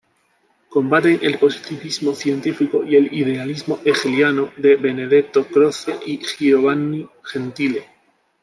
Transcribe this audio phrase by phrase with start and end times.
[0.69, 7.85] Combaten el positivismo científico y el idealismo hegeliano de Benedetto Croce y Giovanni Gentile.